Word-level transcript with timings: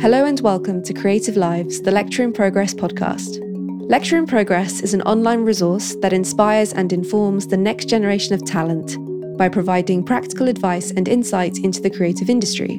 Hello 0.00 0.24
and 0.24 0.38
welcome 0.40 0.84
to 0.84 0.94
Creative 0.94 1.36
Lives, 1.36 1.82
the 1.82 1.90
Lecture 1.90 2.22
in 2.22 2.32
Progress 2.32 2.72
podcast. 2.72 3.40
Lecture 3.90 4.16
in 4.16 4.24
Progress 4.24 4.82
is 4.82 4.94
an 4.94 5.02
online 5.02 5.40
resource 5.40 5.96
that 5.96 6.12
inspires 6.12 6.72
and 6.72 6.92
informs 6.92 7.48
the 7.48 7.56
next 7.56 7.86
generation 7.88 8.34
of 8.34 8.44
talent 8.44 8.96
by 9.36 9.48
providing 9.48 10.04
practical 10.04 10.46
advice 10.46 10.92
and 10.92 11.08
insight 11.08 11.58
into 11.58 11.80
the 11.80 11.90
creative 11.90 12.30
industry. 12.30 12.78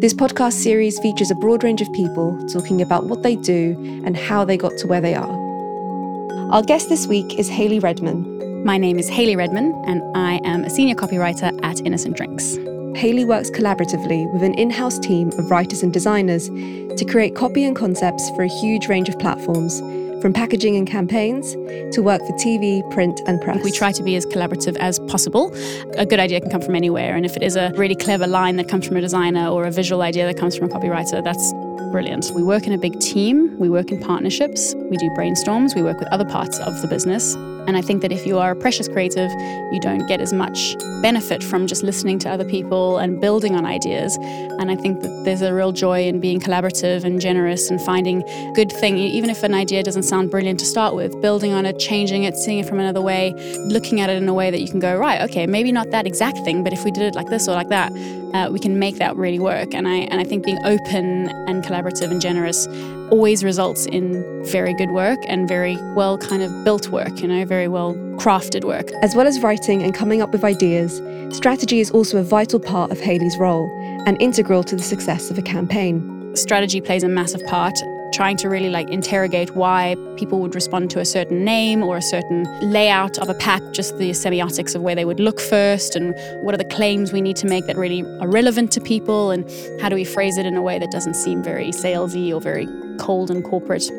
This 0.00 0.14
podcast 0.14 0.54
series 0.54 0.98
features 1.00 1.30
a 1.30 1.34
broad 1.34 1.62
range 1.62 1.82
of 1.82 1.92
people 1.92 2.34
talking 2.48 2.80
about 2.80 3.08
what 3.08 3.22
they 3.22 3.36
do 3.36 3.76
and 4.06 4.16
how 4.16 4.42
they 4.42 4.56
got 4.56 4.78
to 4.78 4.86
where 4.86 5.02
they 5.02 5.14
are. 5.14 6.50
Our 6.50 6.62
guest 6.62 6.88
this 6.88 7.06
week 7.06 7.38
is 7.38 7.50
Hayley 7.50 7.78
Redman. 7.78 8.64
My 8.64 8.78
name 8.78 8.98
is 8.98 9.10
Hayley 9.10 9.36
Redman, 9.36 9.74
and 9.86 10.02
I 10.16 10.40
am 10.44 10.64
a 10.64 10.70
senior 10.70 10.94
copywriter 10.94 11.58
at 11.62 11.84
Innocent 11.84 12.16
Drinks. 12.16 12.56
Hayley 12.98 13.24
works 13.24 13.48
collaboratively 13.48 14.32
with 14.32 14.42
an 14.42 14.54
in 14.54 14.70
house 14.70 14.98
team 14.98 15.28
of 15.38 15.52
writers 15.52 15.84
and 15.84 15.92
designers 15.92 16.48
to 16.48 17.06
create 17.08 17.36
copy 17.36 17.62
and 17.62 17.76
concepts 17.76 18.28
for 18.30 18.42
a 18.42 18.48
huge 18.48 18.88
range 18.88 19.08
of 19.08 19.16
platforms, 19.20 19.78
from 20.20 20.32
packaging 20.32 20.74
and 20.74 20.84
campaigns 20.84 21.52
to 21.94 22.02
work 22.02 22.20
for 22.22 22.32
TV, 22.32 22.82
print, 22.90 23.20
and 23.28 23.40
press. 23.40 23.62
We 23.62 23.70
try 23.70 23.92
to 23.92 24.02
be 24.02 24.16
as 24.16 24.26
collaborative 24.26 24.76
as 24.78 24.98
possible. 24.98 25.54
A 25.96 26.04
good 26.04 26.18
idea 26.18 26.40
can 26.40 26.50
come 26.50 26.60
from 26.60 26.74
anywhere, 26.74 27.14
and 27.14 27.24
if 27.24 27.36
it 27.36 27.44
is 27.44 27.54
a 27.54 27.70
really 27.76 27.94
clever 27.94 28.26
line 28.26 28.56
that 28.56 28.68
comes 28.68 28.88
from 28.88 28.96
a 28.96 29.00
designer 29.00 29.46
or 29.46 29.64
a 29.64 29.70
visual 29.70 30.02
idea 30.02 30.26
that 30.26 30.36
comes 30.36 30.56
from 30.56 30.68
a 30.68 30.74
copywriter, 30.74 31.22
that's 31.22 31.52
brilliant. 31.90 32.30
We 32.34 32.42
work 32.42 32.66
in 32.66 32.72
a 32.72 32.78
big 32.78 32.98
team, 33.00 33.58
we 33.58 33.68
work 33.68 33.90
in 33.90 34.00
partnerships, 34.00 34.74
we 34.74 34.96
do 34.96 35.08
brainstorms, 35.10 35.74
we 35.74 35.82
work 35.82 35.98
with 35.98 36.08
other 36.12 36.24
parts 36.24 36.58
of 36.60 36.80
the 36.82 36.88
business. 36.88 37.34
And 37.66 37.76
I 37.76 37.82
think 37.82 38.00
that 38.00 38.12
if 38.12 38.26
you 38.26 38.38
are 38.38 38.52
a 38.52 38.56
precious 38.56 38.88
creative, 38.88 39.30
you 39.72 39.78
don't 39.80 40.06
get 40.06 40.22
as 40.22 40.32
much 40.32 40.74
benefit 41.02 41.44
from 41.44 41.66
just 41.66 41.82
listening 41.82 42.18
to 42.20 42.30
other 42.30 42.44
people 42.44 42.96
and 42.96 43.20
building 43.20 43.54
on 43.54 43.66
ideas. 43.66 44.16
And 44.16 44.70
I 44.70 44.76
think 44.76 45.02
that 45.02 45.24
there's 45.24 45.42
a 45.42 45.52
real 45.52 45.72
joy 45.72 46.06
in 46.06 46.18
being 46.18 46.40
collaborative 46.40 47.04
and 47.04 47.20
generous 47.20 47.70
and 47.70 47.78
finding 47.82 48.20
good 48.54 48.72
thing, 48.72 48.96
even 48.96 49.28
if 49.28 49.42
an 49.42 49.52
idea 49.52 49.82
doesn't 49.82 50.04
sound 50.04 50.30
brilliant 50.30 50.58
to 50.60 50.66
start 50.66 50.94
with, 50.94 51.20
building 51.20 51.52
on 51.52 51.66
it, 51.66 51.78
changing 51.78 52.24
it, 52.24 52.36
seeing 52.36 52.58
it 52.58 52.66
from 52.66 52.80
another 52.80 53.02
way, 53.02 53.34
looking 53.66 54.00
at 54.00 54.08
it 54.08 54.16
in 54.16 54.28
a 54.28 54.34
way 54.34 54.50
that 54.50 54.60
you 54.60 54.68
can 54.68 54.80
go, 54.80 54.96
right, 54.96 55.20
okay, 55.28 55.46
maybe 55.46 55.70
not 55.70 55.90
that 55.90 56.06
exact 56.06 56.38
thing, 56.38 56.64
but 56.64 56.72
if 56.72 56.84
we 56.84 56.90
did 56.90 57.02
it 57.02 57.14
like 57.14 57.28
this 57.28 57.48
or 57.48 57.52
like 57.52 57.68
that, 57.68 57.92
uh, 58.34 58.48
we 58.50 58.58
can 58.58 58.78
make 58.78 58.96
that 58.96 59.16
really 59.16 59.38
work. 59.38 59.74
And 59.74 59.88
I 59.88 59.96
and 60.10 60.20
I 60.20 60.24
think 60.24 60.44
being 60.44 60.58
open 60.64 61.28
and 61.48 61.64
collaborative 61.64 62.10
and 62.10 62.20
generous 62.20 62.66
always 63.10 63.42
results 63.42 63.86
in 63.86 64.44
very 64.44 64.74
good 64.74 64.90
work 64.90 65.18
and 65.26 65.48
very 65.48 65.76
well 65.94 66.18
kind 66.18 66.42
of 66.42 66.64
built 66.64 66.88
work, 66.88 67.20
you 67.20 67.28
know, 67.28 67.44
very 67.44 67.68
well 67.68 67.94
crafted 68.18 68.64
work. 68.64 68.90
As 69.02 69.14
well 69.14 69.26
as 69.26 69.40
writing 69.40 69.82
and 69.82 69.94
coming 69.94 70.20
up 70.22 70.30
with 70.30 70.44
ideas, 70.44 71.00
strategy 71.34 71.80
is 71.80 71.90
also 71.90 72.18
a 72.18 72.22
vital 72.22 72.60
part 72.60 72.90
of 72.90 73.00
Hayley's 73.00 73.38
role 73.38 73.70
and 74.06 74.20
integral 74.20 74.62
to 74.64 74.76
the 74.76 74.82
success 74.82 75.30
of 75.30 75.38
a 75.38 75.42
campaign. 75.42 76.34
Strategy 76.34 76.80
plays 76.80 77.02
a 77.02 77.08
massive 77.08 77.44
part 77.46 77.74
trying 78.12 78.36
to 78.38 78.48
really 78.48 78.70
like 78.70 78.88
interrogate 78.90 79.54
why 79.54 79.96
people 80.16 80.40
would 80.40 80.54
respond 80.54 80.90
to 80.90 81.00
a 81.00 81.04
certain 81.04 81.44
name 81.44 81.82
or 81.82 81.96
a 81.96 82.02
certain 82.02 82.44
layout 82.60 83.18
of 83.18 83.28
a 83.28 83.34
pack, 83.34 83.62
just 83.72 83.98
the 83.98 84.10
semiotics 84.10 84.74
of 84.74 84.82
where 84.82 84.94
they 84.94 85.04
would 85.04 85.20
look 85.20 85.40
first, 85.40 85.96
and 85.96 86.14
what 86.42 86.54
are 86.54 86.58
the 86.58 86.64
claims 86.64 87.12
we 87.12 87.20
need 87.20 87.36
to 87.36 87.46
make 87.46 87.66
that 87.66 87.76
really 87.76 88.02
are 88.20 88.28
relevant 88.28 88.72
to 88.72 88.80
people, 88.80 89.30
and 89.30 89.48
how 89.80 89.88
do 89.88 89.94
we 89.94 90.04
phrase 90.04 90.38
it 90.38 90.46
in 90.46 90.56
a 90.56 90.62
way 90.62 90.78
that 90.78 90.90
doesn't 90.90 91.14
seem 91.14 91.42
very 91.42 91.68
salesy 91.68 92.34
or 92.34 92.40
very 92.40 92.66
cold 92.98 93.30
and 93.30 93.44
corporate. 93.44 93.90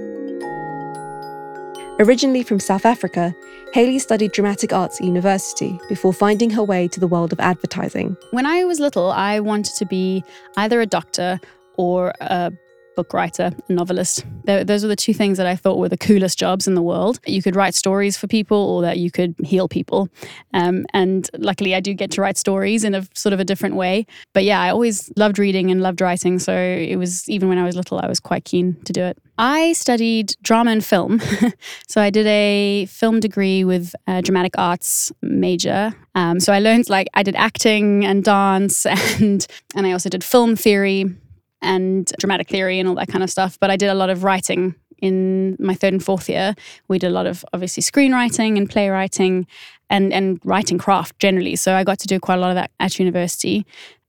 Originally 2.00 2.44
from 2.44 2.62
South 2.62 2.86
Africa, 2.86 3.36
Hayley 3.73 4.00
studied 4.00 4.32
dramatic 4.32 4.72
arts 4.72 5.02
at 5.02 5.06
university 5.06 5.78
before 5.90 6.14
finding 6.14 6.50
her 6.50 6.64
way 6.64 6.88
to 6.88 7.00
the 7.00 7.08
world 7.08 7.34
of 7.34 7.40
advertising. 7.42 8.16
When 8.32 8.46
I 8.46 8.64
was 8.64 8.80
little, 8.80 9.12
I 9.12 9.42
wanted 9.42 9.76
to 9.76 9.86
be 9.86 10.23
either 10.56 10.80
a 10.80 10.86
doctor 10.86 11.42
or 11.76 12.14
a 12.22 12.54
book 13.00 13.14
writer, 13.14 13.53
a 13.69 13.72
novelist. 13.72 14.25
Those 14.44 14.83
are 14.83 14.89
the 14.89 14.95
two 14.97 15.14
things 15.14 15.38
that 15.38 15.47
I 15.47 15.55
thought 15.55 15.78
were 15.78 15.88
the 15.88 15.97
coolest 15.97 16.38
jobs 16.38 16.67
in 16.67 16.75
the 16.75 16.81
world. 16.81 17.22
You 17.25 17.42
could 17.42 17.55
write 17.55 17.73
stories 17.73 18.17
for 18.17 18.27
people 18.27 18.58
or 18.58 18.82
that 18.82 18.98
you 18.98 19.10
could 19.10 19.36
heal 19.42 19.70
people. 19.70 20.10
Um, 20.54 20.86
and 20.93 21.30
luckily, 21.38 21.73
I 21.76 21.80
do 21.80 21.93
get 21.93 22.11
to 22.11 22.21
write 22.21 22.38
stories 22.38 22.83
in 22.83 22.93
a 22.93 23.08
sort 23.15 23.32
of 23.32 23.39
a 23.39 23.45
different 23.45 23.76
way. 23.76 24.05
But 24.33 24.43
yeah, 24.43 24.59
I 24.59 24.70
always 24.70 25.09
loved 25.15 25.39
reading 25.39 25.71
and 25.71 25.82
loved 25.82 26.02
writing. 26.02 26.39
So 26.39 26.54
it 26.54 26.98
was, 26.98 27.30
even 27.30 27.48
when 27.48 27.58
I 27.58 27.64
was 27.64 27.77
little, 27.77 27.99
I 27.99 28.08
was 28.08 28.20
quite 28.20 28.43
keen 28.43 28.76
to 28.83 28.92
do 28.92 29.02
it. 29.02 29.17
I 29.38 29.71
studied 29.71 30.36
drama 30.42 30.71
and 30.71 30.83
film. 30.83 31.21
so 31.88 32.02
I 32.02 32.09
did 32.09 32.27
a 32.27 32.86
film 32.88 33.21
degree 33.21 33.64
with 33.64 33.95
a 34.08 34.21
dramatic 34.21 34.55
arts 34.58 35.14
major. 35.21 35.95
Um, 36.15 36.42
so 36.42 36.52
I 36.52 36.59
learned 36.59 36.89
like 36.89 37.08
I 37.14 37.23
did 37.23 37.38
acting 37.38 38.05
and 38.05 38.26
dance 38.26 38.86
and 39.21 39.48
and 39.73 39.88
I 39.88 39.93
also 39.93 40.09
did 40.09 40.26
film 40.26 40.58
theory 40.58 41.05
and 41.61 42.11
dramatic 42.20 42.47
theory 42.47 42.80
and 42.80 42.87
all 42.87 42.95
that 42.95 43.08
kind 43.08 43.23
of 43.23 43.30
stuff. 43.30 43.59
But 43.59 43.70
I 43.71 43.77
did 43.77 43.89
a 43.89 43.93
lot 43.93 44.09
of 44.09 44.23
writing 44.23 44.75
in 45.02 45.55
my 45.59 45.73
third 45.73 45.93
and 45.93 46.03
fourth 46.03 46.30
year. 46.30 46.55
We 46.87 46.99
did 46.99 47.08
a 47.08 47.14
lot 47.14 47.27
of 47.27 47.45
obviously 47.53 47.83
screenwriting 47.83 48.58
and 48.58 48.70
playwriting 48.70 49.47
and, 49.89 50.14
and 50.14 50.39
writing 50.43 50.77
craft 50.77 51.17
generally. 51.20 51.55
So 51.55 51.75
I 51.75 51.83
got 51.83 51.99
to 51.99 52.08
do 52.08 52.20
quite 52.20 52.36
a 52.36 52.42
lot 52.42 52.49
of 52.49 52.55
that 52.55 52.71
at 52.80 52.99
university. 52.99 53.65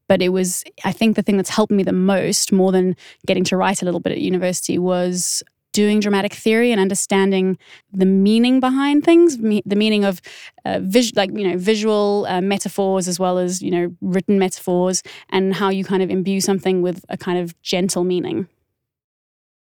But 0.07 0.21
it 0.21 0.29
was, 0.29 0.65
I 0.83 0.91
think 0.91 1.15
the 1.15 1.21
thing 1.21 1.37
that's 1.37 1.49
helped 1.49 1.71
me 1.71 1.83
the 1.83 1.93
most, 1.93 2.51
more 2.51 2.73
than 2.73 2.97
getting 3.25 3.45
to 3.45 3.55
write 3.55 3.81
a 3.81 3.85
little 3.85 4.01
bit 4.01 4.11
at 4.11 4.19
university, 4.19 4.77
was 4.77 5.41
doing 5.73 5.99
dramatic 5.99 6.33
theory 6.33 6.71
and 6.71 6.79
understanding 6.79 7.57
the 7.91 8.05
meaning 8.05 8.59
behind 8.59 9.03
things, 9.03 9.37
me, 9.37 9.61
the 9.65 9.75
meaning 9.75 10.03
of 10.03 10.21
uh, 10.65 10.79
vis- 10.81 11.15
like 11.15 11.31
you 11.37 11.49
know 11.49 11.57
visual 11.57 12.25
uh, 12.27 12.41
metaphors 12.41 13.07
as 13.07 13.19
well 13.19 13.37
as 13.37 13.61
you 13.61 13.71
know 13.71 13.95
written 14.01 14.39
metaphors, 14.39 15.03
and 15.29 15.55
how 15.55 15.69
you 15.69 15.83
kind 15.83 16.03
of 16.03 16.09
imbue 16.09 16.41
something 16.41 16.81
with 16.81 17.05
a 17.09 17.17
kind 17.17 17.39
of 17.39 17.59
gentle 17.61 18.03
meaning. 18.03 18.47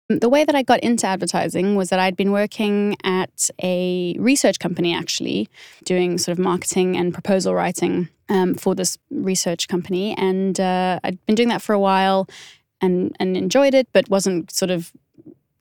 The 0.09 0.29
way 0.29 0.45
that 0.45 0.55
I 0.55 0.63
got 0.63 0.79
into 0.79 1.05
advertising 1.05 1.75
was 1.75 1.89
that 1.89 1.99
I'd 1.99 2.15
been 2.15 2.31
working 2.31 2.95
at 3.03 3.49
a 3.61 4.15
research 4.17 4.57
company, 4.57 4.93
actually, 4.93 5.49
doing 5.83 6.17
sort 6.17 6.37
of 6.37 6.41
marketing 6.41 6.95
and 6.95 7.13
proposal 7.13 7.53
writing 7.53 8.07
um, 8.29 8.55
for 8.55 8.73
this 8.73 8.97
research 9.11 9.67
company. 9.67 10.15
And 10.17 10.57
uh, 10.61 11.01
I'd 11.03 11.23
been 11.25 11.35
doing 11.35 11.49
that 11.49 11.61
for 11.61 11.73
a 11.73 11.79
while 11.79 12.29
and, 12.79 13.17
and 13.19 13.35
enjoyed 13.35 13.73
it, 13.73 13.89
but 13.91 14.09
wasn't 14.09 14.49
sort 14.49 14.71
of 14.71 14.93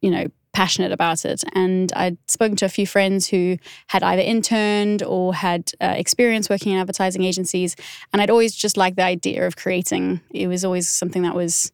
you 0.06 0.12
know, 0.12 0.26
passionate 0.52 0.92
about 0.92 1.24
it. 1.24 1.42
And 1.52 1.92
I'd 1.94 2.16
spoken 2.30 2.54
to 2.58 2.64
a 2.64 2.68
few 2.68 2.86
friends 2.86 3.28
who 3.28 3.58
had 3.88 4.04
either 4.04 4.22
interned 4.22 5.02
or 5.02 5.34
had 5.34 5.72
uh, 5.80 5.94
experience 5.96 6.48
working 6.48 6.72
in 6.72 6.78
advertising 6.78 7.24
agencies. 7.24 7.74
And 8.12 8.22
I'd 8.22 8.30
always 8.30 8.54
just 8.54 8.76
liked 8.76 8.96
the 8.96 9.02
idea 9.02 9.48
of 9.48 9.56
creating. 9.56 10.20
It 10.30 10.46
was 10.46 10.64
always 10.64 10.88
something 10.88 11.22
that 11.22 11.34
was 11.34 11.72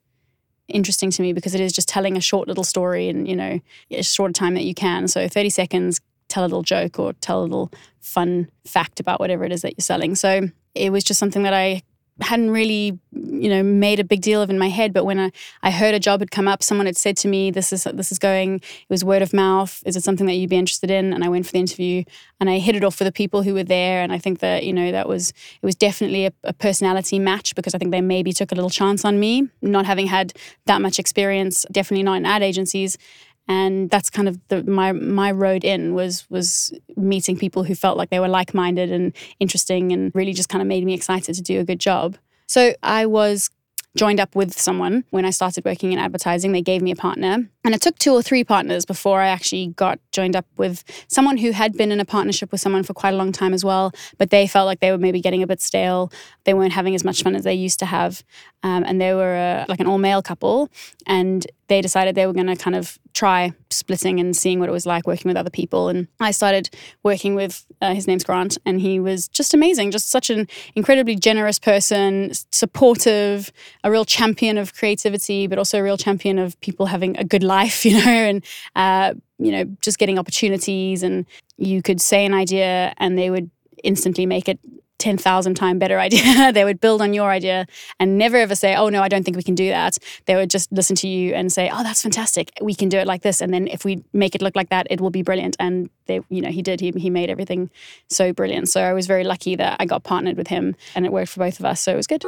interesting 0.67 1.11
to 1.11 1.21
me 1.21 1.35
because 1.35 1.55
it 1.55 1.61
is 1.61 1.75
just 1.75 1.91
telling 1.91 2.17
a 2.17 2.23
short 2.23 2.49
little 2.49 2.65
story 2.65 3.09
in, 3.09 3.27
you 3.27 3.37
know, 3.37 3.61
a 3.91 4.03
short 4.03 4.35
time 4.35 4.55
that 4.55 4.65
you 4.65 4.75
can. 4.75 5.07
So 5.09 5.29
30 5.29 5.51
seconds, 5.51 6.01
tell 6.29 6.43
a 6.43 6.47
little 6.47 6.63
joke 6.63 6.99
or 6.99 7.13
tell 7.13 7.43
a 7.43 7.45
little 7.45 7.71
fun 8.01 8.51
fact 8.65 8.99
about 8.99 9.21
whatever 9.21 9.45
it 9.45 9.53
is 9.53 9.61
that 9.61 9.75
you're 9.77 9.83
selling. 9.83 10.15
So 10.15 10.49
it 10.75 10.91
was 10.91 11.05
just 11.05 11.21
something 11.21 11.43
that 11.43 11.53
I 11.53 11.83
hadn't 12.23 12.51
really 12.51 12.99
you 13.13 13.49
know 13.49 13.63
made 13.63 14.01
a 14.01 14.05
big 14.05 14.21
deal 14.21 14.41
of 14.41 14.51
in 14.51 14.59
my 14.59 14.69
head 14.69 14.93
but 14.93 15.05
when 15.05 15.19
I, 15.19 15.31
I 15.63 15.71
heard 15.71 15.95
a 15.95 16.01
job 16.01 16.21
had 16.21 16.31
come 16.31 16.49
up 16.49 16.63
someone 16.63 16.87
had 16.87 16.97
said 16.97 17.17
to 17.19 17.29
me 17.29 17.51
this 17.51 17.73
is 17.73 17.85
this 17.85 18.11
is 18.11 18.19
going 18.19 18.57
it 18.57 18.91
was 18.91 19.05
word 19.05 19.23
of 19.23 19.33
mouth. 19.33 19.83
Is 19.85 19.97
it 19.97 20.03
something 20.03 20.27
that 20.27 20.35
you'd 20.35 20.51
be 20.51 20.57
interested 20.57 20.91
in? 20.91 21.13
And 21.13 21.25
I 21.25 21.29
went 21.29 21.47
for 21.47 21.53
the 21.53 21.59
interview 21.59 22.05
and 22.41 22.49
I 22.49 22.59
hit 22.59 22.77
it 22.77 22.85
off 22.85 22.99
with 22.99 23.07
the 23.07 23.13
people 23.13 23.43
who 23.43 23.55
were 23.55 23.65
there. 23.65 24.03
And 24.03 24.13
I 24.13 24.19
think 24.19 24.41
that 24.41 24.65
you 24.65 24.73
know 24.73 24.93
that 24.93 25.09
was 25.09 25.31
it 25.31 25.67
was 25.67 25.75
definitely 25.75 26.27
a, 26.27 26.33
a 26.45 26.53
personality 26.53 27.19
match 27.19 27.55
because 27.55 27.75
I 27.75 27.79
think 27.79 27.91
they 27.91 28.01
maybe 28.01 28.33
took 28.33 28.53
a 28.53 28.55
little 28.55 28.71
chance 28.71 29.05
on 29.05 29.19
me 29.19 29.49
not 29.61 29.87
having 29.87 30.07
had 30.07 30.33
that 30.67 30.81
much 30.81 30.99
experience 30.99 31.65
definitely 31.71 32.03
not 32.03 32.15
in 32.15 32.27
ad 32.27 32.43
agencies 32.43 32.99
and 33.49 33.91
that's 33.91 34.11
kind 34.11 34.29
of 34.29 34.39
the, 34.49 34.63
my 34.65 34.93
my 34.93 35.31
road 35.31 35.65
in 35.65 35.95
was 35.95 36.29
was 36.31 36.73
meeting 36.97 37.37
people 37.37 37.65
who 37.65 37.75
felt 37.75 37.97
like 37.97 38.11
they 38.11 38.21
were 38.21 38.29
like-minded 38.29 38.91
and 38.91 39.13
interesting 39.41 39.93
and 39.93 40.15
really 40.15 40.33
just 40.33 40.49
kind 40.49 40.63
of 40.63 40.69
made 40.69 40.85
me 40.85 40.95
excited 40.95 41.35
to 41.35 41.43
do 41.43 41.61
a 41.61 41.65
good 41.65 41.81
job 41.81 42.17
so 42.47 42.75
i 42.83 43.07
was 43.07 43.51
joined 43.97 44.21
up 44.21 44.35
with 44.35 44.59
someone 44.59 45.05
when 45.11 45.25
I 45.25 45.31
started 45.31 45.65
working 45.65 45.93
in 45.93 45.99
advertising. 45.99 46.53
They 46.53 46.63
gave 46.63 46.83
me 46.83 46.91
a 46.91 46.97
partner. 46.97 47.49
And 47.65 47.75
it 47.75 47.81
took 47.81 47.99
two 47.99 48.13
or 48.13 48.23
three 48.23 48.43
partners 48.43 48.85
before 48.85 49.21
I 49.21 49.29
actually 49.29 49.69
got 49.69 50.01
joined 50.11 50.35
up 50.35 50.47
with 50.57 50.83
someone 51.09 51.37
who 51.37 51.53
had 51.53 51.77
been 51.77 51.93
in 51.93 52.01
a 52.01 52.05
partnership 52.05 52.51
with 52.51 52.61
someone 52.61 52.83
for 52.83 52.93
quite 52.93 53.15
a 53.15 53.17
long 53.17 53.31
time 53.31 53.55
as 53.55 53.65
well. 53.65 53.93
But 54.19 54.31
they 54.31 54.47
felt 54.47 54.67
like 54.67 54.81
they 54.81 54.91
were 54.91 54.99
maybe 54.99 55.21
getting 55.21 55.43
a 55.43 55.47
bit 55.47 55.61
stale. 55.61 56.13
They 56.45 56.55
weren't 56.55 56.73
having 56.73 56.95
as 56.95 57.05
much 57.05 57.23
fun 57.23 57.37
as 57.37 57.45
they 57.45 57.55
used 57.55 57.79
to 57.79 57.87
have. 57.87 58.25
Um, 58.65 58.85
and 58.85 59.01
they 59.01 59.15
were 59.15 59.35
a, 59.35 59.67
like 59.69 59.81
an 59.81 59.87
all 59.87 59.99
male 59.99 60.23
couple. 60.23 60.71
And 61.07 61.47
they 61.69 61.81
decided 61.81 62.15
they 62.15 62.27
were 62.27 62.33
going 62.33 62.49
to 62.49 62.57
kind 62.57 62.77
of 62.77 62.99
try 63.15 63.53
splitting 63.71 64.21
and 64.21 64.37
seeing 64.37 64.61
what 64.61 64.69
it 64.69 64.73
was 64.73 64.87
like 64.87 65.07
working 65.07 65.29
with 65.29 65.37
other 65.37 65.51
people. 65.51 65.89
And 65.89 66.09
I 66.21 66.31
started 66.31 66.71
working 67.03 67.35
with 67.35 67.65
uh, 67.81 67.95
his 67.95 68.07
name's 68.07 68.25
Grant, 68.25 68.59
and 68.67 68.81
he 68.81 69.01
was 69.01 69.29
just 69.29 69.55
amazing, 69.55 69.91
just 69.91 70.11
such 70.11 70.31
an 70.31 70.49
incredibly 70.75 71.17
generous 71.17 71.59
person, 71.59 72.33
supportive, 72.51 73.53
a 73.85 73.91
real 73.91 74.05
champion 74.05 74.59
of 74.59 74.75
creativity, 74.75 75.47
but 75.47 75.59
also 75.59 75.79
a 75.79 75.83
real 75.83 75.97
champion 75.97 76.39
of 76.39 76.61
people 76.61 76.87
having 76.87 77.17
a 77.17 77.25
good 77.25 77.43
life, 77.43 77.52
you 77.83 78.05
know, 78.05 78.11
and 78.11 78.45
uh, 78.77 79.15
you 79.39 79.53
know, 79.53 79.65
just 79.81 79.99
getting 79.99 80.19
opportunities. 80.19 81.03
And 81.03 81.27
you 81.57 81.83
could 81.83 82.01
say 82.01 82.25
an 82.25 82.35
idea, 82.35 82.95
and 82.99 83.19
they 83.19 83.31
would 83.31 83.51
instantly 83.83 84.27
make 84.27 84.49
it 84.49 84.59
10,000 85.03 85.55
time 85.55 85.81
better 85.81 85.99
idea. 86.09 86.53
they 86.53 86.65
would 86.65 86.81
build 86.81 87.03
on 87.03 87.13
your 87.13 87.29
idea 87.31 87.67
and 87.99 88.17
never 88.17 88.37
ever 88.37 88.55
say, 88.55 88.77
oh, 88.77 88.89
no, 88.89 89.03
I 89.03 89.09
don't 89.09 89.25
think 89.25 89.37
we 89.37 89.43
can 89.43 89.57
do 89.57 89.69
that. 89.69 89.99
They 90.27 90.37
would 90.37 90.49
just 90.49 90.71
listen 90.71 90.95
to 90.97 91.09
you 91.09 91.35
and 91.35 91.53
say, 91.53 91.69
oh, 91.73 91.83
that's 91.83 92.03
fantastic. 92.03 92.53
We 92.61 92.75
can 92.75 92.89
do 92.89 92.99
it 92.99 93.07
like 93.07 93.23
this. 93.23 93.41
And 93.41 93.53
then 93.53 93.67
if 93.67 93.85
we 93.85 94.05
make 94.13 94.37
it 94.37 94.43
look 94.43 94.55
like 94.55 94.69
that, 94.71 94.87
it 94.91 95.01
will 95.01 95.11
be 95.11 95.23
brilliant. 95.23 95.57
And 95.59 95.91
they, 96.07 96.21
you 96.29 96.41
know, 96.41 96.51
he 96.51 96.63
did. 96.63 96.81
He, 96.81 96.93
he 96.93 97.11
made 97.11 97.31
everything 97.31 97.69
so 98.09 98.33
brilliant. 98.33 98.69
So 98.69 98.81
I 98.81 98.93
was 98.93 99.09
very 99.09 99.25
lucky 99.25 99.57
that 99.57 99.77
I 99.81 99.87
got 99.87 100.05
partnered 100.05 100.37
with 100.37 100.47
him 100.47 100.77
and 100.95 101.05
it 101.05 101.13
worked 101.13 101.31
for 101.31 101.41
both 101.41 101.59
of 101.59 101.67
us. 101.67 101.81
So 101.81 101.93
it 101.93 101.97
was 101.97 102.07
good. 102.07 102.25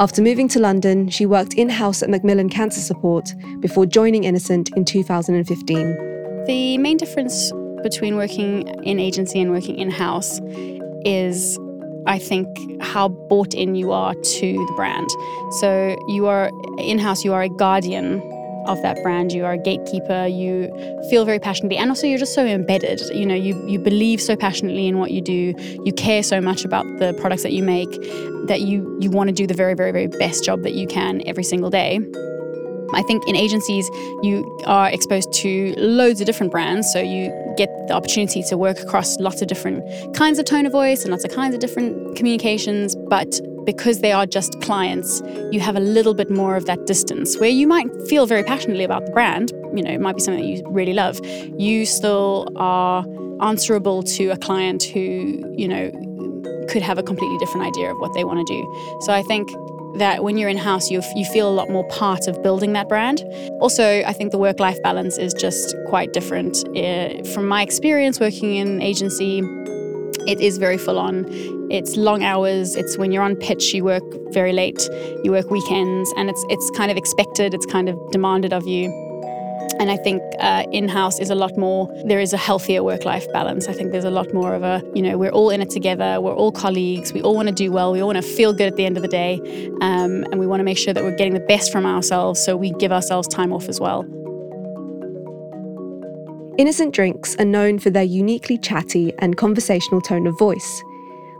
After 0.00 0.22
moving 0.22 0.46
to 0.50 0.60
London, 0.60 1.08
she 1.08 1.26
worked 1.26 1.54
in 1.54 1.68
house 1.68 2.04
at 2.04 2.08
Macmillan 2.08 2.50
Cancer 2.50 2.80
Support 2.80 3.34
before 3.58 3.84
joining 3.84 4.22
Innocent 4.22 4.70
in 4.76 4.84
2015. 4.84 6.44
The 6.46 6.78
main 6.78 6.96
difference 6.96 7.50
between 7.82 8.14
working 8.14 8.68
in 8.84 9.00
agency 9.00 9.40
and 9.40 9.50
working 9.50 9.76
in 9.76 9.90
house 9.90 10.40
is 11.04 11.58
I 12.06 12.16
think 12.20 12.46
how 12.80 13.08
bought 13.08 13.54
in 13.54 13.74
you 13.74 13.90
are 13.90 14.14
to 14.14 14.52
the 14.52 14.72
brand. 14.76 15.08
So 15.58 15.98
you 16.06 16.28
are 16.28 16.52
in 16.78 17.00
house, 17.00 17.24
you 17.24 17.32
are 17.32 17.42
a 17.42 17.48
guardian 17.48 18.20
of 18.68 18.80
that 18.82 19.02
brand. 19.02 19.32
You 19.32 19.44
are 19.44 19.52
a 19.52 19.58
gatekeeper. 19.58 20.26
You 20.26 20.68
feel 21.10 21.24
very 21.24 21.40
passionately, 21.40 21.78
and 21.78 21.90
also 21.90 22.06
you're 22.06 22.18
just 22.18 22.34
so 22.34 22.46
embedded. 22.46 23.00
You 23.12 23.26
know, 23.26 23.34
you 23.34 23.66
you 23.66 23.78
believe 23.78 24.20
so 24.20 24.36
passionately 24.36 24.86
in 24.86 24.98
what 24.98 25.10
you 25.10 25.20
do. 25.20 25.54
You 25.84 25.92
care 25.92 26.22
so 26.22 26.40
much 26.40 26.64
about 26.64 26.84
the 26.98 27.14
products 27.20 27.42
that 27.42 27.52
you 27.52 27.62
make 27.62 27.90
that 28.46 28.60
you 28.60 28.96
you 29.00 29.10
want 29.10 29.28
to 29.28 29.34
do 29.34 29.46
the 29.46 29.54
very 29.54 29.74
very 29.74 29.90
very 29.90 30.06
best 30.06 30.44
job 30.44 30.62
that 30.62 30.74
you 30.74 30.86
can 30.86 31.22
every 31.26 31.44
single 31.44 31.70
day. 31.70 32.00
I 32.94 33.02
think 33.02 33.28
in 33.28 33.36
agencies, 33.36 33.86
you 34.22 34.60
are 34.64 34.88
exposed 34.88 35.32
to 35.34 35.74
loads 35.76 36.20
of 36.20 36.26
different 36.26 36.50
brands. 36.52 36.90
So 36.90 37.00
you 37.00 37.30
get 37.56 37.68
the 37.86 37.94
opportunity 37.94 38.42
to 38.44 38.56
work 38.56 38.80
across 38.80 39.18
lots 39.20 39.42
of 39.42 39.48
different 39.48 39.84
kinds 40.14 40.38
of 40.38 40.46
tone 40.46 40.64
of 40.64 40.72
voice 40.72 41.02
and 41.02 41.10
lots 41.10 41.24
of 41.24 41.30
kinds 41.30 41.54
of 41.54 41.60
different 41.60 42.16
communications. 42.16 42.96
But 42.96 43.40
because 43.68 44.00
they 44.00 44.12
are 44.12 44.24
just 44.24 44.58
clients, 44.62 45.20
you 45.52 45.60
have 45.60 45.76
a 45.76 45.80
little 45.80 46.14
bit 46.14 46.30
more 46.30 46.56
of 46.56 46.64
that 46.64 46.86
distance 46.86 47.36
where 47.36 47.50
you 47.50 47.66
might 47.66 47.86
feel 48.08 48.24
very 48.24 48.42
passionately 48.42 48.82
about 48.82 49.04
the 49.04 49.12
brand. 49.12 49.52
You 49.76 49.82
know, 49.82 49.90
it 49.90 50.00
might 50.00 50.16
be 50.16 50.22
something 50.22 50.42
that 50.42 50.48
you 50.48 50.66
really 50.70 50.94
love. 50.94 51.20
You 51.58 51.84
still 51.84 52.48
are 52.56 53.04
answerable 53.42 54.02
to 54.04 54.30
a 54.30 54.38
client 54.38 54.84
who, 54.84 55.44
you 55.54 55.68
know, 55.68 55.90
could 56.70 56.80
have 56.80 56.96
a 56.96 57.02
completely 57.02 57.36
different 57.36 57.66
idea 57.66 57.90
of 57.90 57.98
what 57.98 58.14
they 58.14 58.24
want 58.24 58.38
to 58.38 58.54
do. 58.54 58.98
So 59.02 59.12
I 59.12 59.22
think 59.24 59.50
that 59.98 60.24
when 60.24 60.38
you're 60.38 60.48
in 60.48 60.56
house, 60.56 60.90
you, 60.90 61.02
you 61.14 61.26
feel 61.26 61.46
a 61.46 61.52
lot 61.52 61.68
more 61.68 61.86
part 61.88 62.26
of 62.26 62.42
building 62.42 62.72
that 62.72 62.88
brand. 62.88 63.22
Also, 63.60 64.02
I 64.02 64.14
think 64.14 64.32
the 64.32 64.38
work 64.38 64.60
life 64.60 64.82
balance 64.82 65.18
is 65.18 65.34
just 65.34 65.76
quite 65.88 66.14
different. 66.14 66.56
Uh, 66.74 67.22
from 67.34 67.46
my 67.46 67.60
experience 67.60 68.18
working 68.18 68.56
in 68.56 68.80
agency, 68.80 69.42
it 70.28 70.40
is 70.40 70.58
very 70.58 70.78
full 70.78 70.98
on. 70.98 71.24
It's 71.70 71.96
long 71.96 72.22
hours. 72.22 72.76
It's 72.76 72.96
when 72.98 73.12
you're 73.12 73.22
on 73.22 73.34
pitch, 73.36 73.74
you 73.74 73.84
work 73.84 74.04
very 74.32 74.52
late, 74.52 74.88
you 75.24 75.32
work 75.32 75.50
weekends, 75.50 76.12
and 76.16 76.28
it's 76.30 76.44
it's 76.48 76.70
kind 76.76 76.90
of 76.90 76.96
expected. 76.96 77.54
It's 77.54 77.66
kind 77.66 77.88
of 77.88 77.98
demanded 78.10 78.52
of 78.52 78.66
you. 78.66 78.84
And 79.80 79.90
I 79.90 79.96
think 79.96 80.20
uh, 80.40 80.64
in 80.72 80.88
house 80.88 81.20
is 81.20 81.30
a 81.30 81.36
lot 81.36 81.56
more, 81.56 81.88
there 82.04 82.18
is 82.18 82.32
a 82.32 82.36
healthier 82.36 82.82
work 82.82 83.04
life 83.04 83.30
balance. 83.32 83.68
I 83.68 83.72
think 83.72 83.92
there's 83.92 84.04
a 84.04 84.10
lot 84.10 84.34
more 84.34 84.54
of 84.54 84.64
a, 84.64 84.82
you 84.92 85.02
know, 85.02 85.16
we're 85.16 85.30
all 85.30 85.50
in 85.50 85.60
it 85.60 85.70
together, 85.70 86.20
we're 86.20 86.34
all 86.34 86.50
colleagues, 86.50 87.12
we 87.12 87.22
all 87.22 87.36
want 87.36 87.48
to 87.48 87.54
do 87.54 87.70
well, 87.70 87.92
we 87.92 88.00
all 88.00 88.08
want 88.08 88.16
to 88.16 88.28
feel 88.28 88.52
good 88.52 88.66
at 88.66 88.76
the 88.76 88.84
end 88.84 88.96
of 88.96 89.02
the 89.02 89.08
day, 89.08 89.34
um, 89.80 90.24
and 90.24 90.40
we 90.40 90.48
want 90.48 90.58
to 90.58 90.64
make 90.64 90.78
sure 90.78 90.92
that 90.92 91.04
we're 91.04 91.14
getting 91.14 91.34
the 91.34 91.46
best 91.54 91.70
from 91.70 91.86
ourselves, 91.86 92.42
so 92.44 92.56
we 92.56 92.72
give 92.72 92.90
ourselves 92.90 93.28
time 93.28 93.52
off 93.52 93.68
as 93.68 93.78
well. 93.78 94.04
Innocent 96.58 96.92
Drinks 96.92 97.36
are 97.36 97.44
known 97.44 97.78
for 97.78 97.88
their 97.88 98.02
uniquely 98.02 98.58
chatty 98.58 99.12
and 99.20 99.36
conversational 99.36 100.00
tone 100.00 100.26
of 100.26 100.36
voice. 100.40 100.82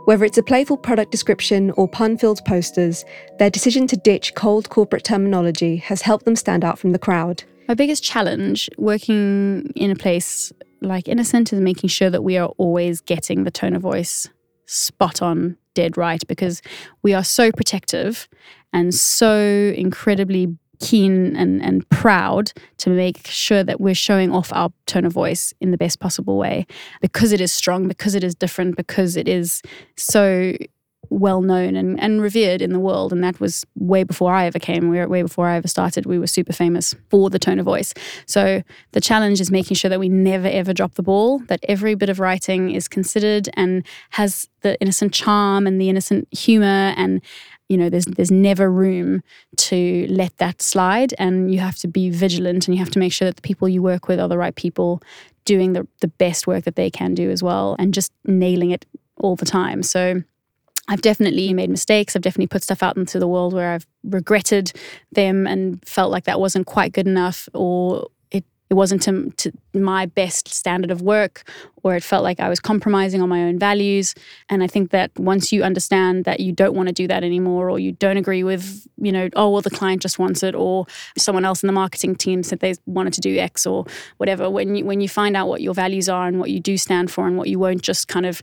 Whether 0.05 0.23
it's 0.23 0.37
a 0.37 0.43
playful 0.43 0.77
product 0.77 1.11
description 1.11 1.71
or 1.71 1.89
pun 1.89 2.17
filled 2.17 2.39
posters, 2.45 3.03
their 3.37 3.49
decision 3.49 3.85
to 3.87 3.97
ditch 3.97 4.33
cold 4.35 4.69
corporate 4.69 5.03
terminology 5.03 5.75
has 5.75 6.01
helped 6.01 6.23
them 6.23 6.37
stand 6.37 6.63
out 6.63 6.79
from 6.79 6.93
the 6.93 6.99
crowd. 6.99 7.43
My 7.67 7.73
biggest 7.73 8.01
challenge 8.01 8.69
working 8.77 9.73
in 9.75 9.91
a 9.91 9.95
place 9.95 10.53
like 10.79 11.09
Innocent 11.09 11.51
is 11.51 11.59
making 11.59 11.89
sure 11.89 12.09
that 12.09 12.23
we 12.23 12.37
are 12.37 12.53
always 12.57 13.01
getting 13.01 13.43
the 13.43 13.51
tone 13.51 13.75
of 13.75 13.81
voice 13.81 14.29
spot 14.67 15.21
on, 15.21 15.57
dead 15.73 15.97
right, 15.97 16.25
because 16.29 16.61
we 17.03 17.13
are 17.13 17.25
so 17.25 17.51
protective 17.51 18.29
and 18.71 18.95
so 18.95 19.73
incredibly 19.75 20.55
keen 20.79 21.35
and, 21.35 21.61
and 21.61 21.87
proud 21.89 22.51
to 22.77 22.89
make 22.89 23.27
sure 23.27 23.63
that 23.63 23.81
we're 23.81 23.95
showing 23.95 24.31
off 24.31 24.51
our 24.53 24.71
tone 24.85 25.05
of 25.05 25.13
voice 25.13 25.53
in 25.59 25.71
the 25.71 25.77
best 25.77 25.99
possible 25.99 26.37
way 26.37 26.65
because 27.01 27.31
it 27.31 27.41
is 27.41 27.51
strong, 27.51 27.87
because 27.87 28.15
it 28.15 28.23
is 28.23 28.35
different, 28.35 28.75
because 28.75 29.15
it 29.15 29.27
is 29.27 29.61
so 29.97 30.53
well 31.09 31.41
known 31.41 31.75
and, 31.75 31.99
and 31.99 32.21
revered 32.21 32.61
in 32.61 32.71
the 32.71 32.79
world. 32.79 33.11
And 33.11 33.23
that 33.23 33.39
was 33.39 33.65
way 33.75 34.03
before 34.03 34.33
I 34.33 34.45
ever 34.45 34.59
came, 34.59 34.89
we 34.89 35.03
way 35.05 35.21
before 35.21 35.47
I 35.47 35.55
ever 35.55 35.67
started. 35.67 36.05
We 36.05 36.19
were 36.19 36.27
super 36.27 36.53
famous 36.53 36.95
for 37.09 37.29
the 37.29 37.39
tone 37.39 37.59
of 37.59 37.65
voice. 37.65 37.93
So 38.25 38.61
the 38.91 39.01
challenge 39.01 39.41
is 39.41 39.51
making 39.51 39.75
sure 39.75 39.89
that 39.89 39.99
we 39.99 40.09
never 40.09 40.47
ever 40.47 40.73
drop 40.73 40.95
the 40.95 41.03
ball, 41.03 41.39
that 41.47 41.59
every 41.67 41.95
bit 41.95 42.09
of 42.09 42.19
writing 42.19 42.71
is 42.71 42.87
considered 42.87 43.49
and 43.53 43.85
has 44.11 44.47
the 44.61 44.79
innocent 44.81 45.13
charm 45.13 45.65
and 45.65 45.79
the 45.79 45.89
innocent 45.89 46.27
humor 46.33 46.93
and 46.95 47.21
you 47.69 47.77
know 47.77 47.89
there's 47.89 48.05
there's 48.05 48.31
never 48.31 48.69
room 48.69 49.21
to 49.55 50.05
let 50.09 50.35
that 50.37 50.61
slide 50.61 51.13
and 51.17 51.53
you 51.53 51.59
have 51.59 51.77
to 51.77 51.87
be 51.87 52.09
vigilant 52.09 52.67
and 52.67 52.75
you 52.75 52.83
have 52.83 52.91
to 52.91 52.99
make 52.99 53.13
sure 53.13 53.27
that 53.27 53.35
the 53.37 53.41
people 53.41 53.69
you 53.69 53.81
work 53.81 54.07
with 54.07 54.19
are 54.19 54.27
the 54.27 54.37
right 54.37 54.55
people 54.55 55.01
doing 55.45 55.73
the, 55.73 55.87
the 56.01 56.07
best 56.07 56.47
work 56.47 56.65
that 56.65 56.75
they 56.75 56.89
can 56.89 57.13
do 57.13 57.29
as 57.29 57.41
well 57.41 57.75
and 57.79 57.93
just 57.93 58.11
nailing 58.25 58.71
it 58.71 58.85
all 59.17 59.35
the 59.35 59.45
time 59.45 59.81
so 59.81 60.21
I've 60.91 61.01
definitely 61.01 61.53
made 61.53 61.69
mistakes. 61.69 62.15
I've 62.15 62.23
definitely 62.23 62.47
put 62.47 62.63
stuff 62.63 62.81
out 62.81 62.97
into 62.97 63.19
the 63.19 63.27
world 63.27 63.53
where 63.53 63.73
I've 63.73 63.85
regretted 64.03 64.73
them 65.11 65.45
and 65.45 65.79
felt 65.87 66.11
like 66.11 66.23
that 66.23 66.39
wasn't 66.39 66.65
quite 66.65 66.93
good 66.93 67.05
enough 67.05 67.47
or 67.53 68.07
it, 68.69 68.73
wasn't 68.73 69.01
to, 69.03 69.31
to 69.37 69.51
my 69.73 70.05
best 70.05 70.47
standard 70.47 70.91
of 70.91 71.01
work 71.01 71.43
or 71.83 71.95
it 71.95 72.03
felt 72.03 72.23
like 72.23 72.39
I 72.39 72.49
was 72.49 72.59
compromising 72.59 73.21
on 73.21 73.29
my 73.29 73.43
own 73.43 73.57
values. 73.57 74.13
And 74.49 74.63
I 74.63 74.67
think 74.67 74.91
that 74.91 75.11
once 75.17 75.51
you 75.51 75.63
understand 75.63 76.25
that 76.25 76.39
you 76.39 76.51
don't 76.51 76.75
want 76.75 76.87
to 76.87 76.93
do 76.93 77.07
that 77.07 77.23
anymore 77.23 77.69
or 77.69 77.79
you 77.79 77.93
don't 77.93 78.17
agree 78.17 78.43
with, 78.43 78.87
you 78.97 79.11
know, 79.11 79.29
oh, 79.35 79.49
well, 79.49 79.61
the 79.61 79.69
client 79.69 80.01
just 80.01 80.19
wants 80.19 80.43
it 80.43 80.55
or 80.55 80.85
someone 81.17 81.45
else 81.45 81.63
in 81.63 81.67
the 81.67 81.73
marketing 81.73 82.15
team 82.15 82.43
said 82.43 82.59
they 82.59 82.75
wanted 82.85 83.13
to 83.13 83.21
do 83.21 83.37
X 83.37 83.65
or 83.65 83.85
whatever, 84.17 84.49
when 84.49 84.75
you, 84.75 84.85
when 84.85 85.01
you 85.01 85.09
find 85.09 85.35
out 85.37 85.47
what 85.47 85.61
your 85.61 85.73
values 85.73 86.09
are 86.09 86.27
and 86.27 86.39
what 86.39 86.49
you 86.49 86.59
do 86.59 86.77
stand 86.77 87.11
for 87.11 87.27
and 87.27 87.37
what 87.37 87.47
you 87.47 87.59
won't 87.59 87.81
just 87.81 88.07
kind 88.07 88.25
of 88.25 88.41